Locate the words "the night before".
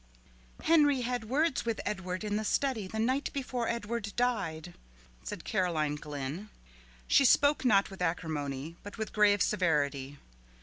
2.87-3.67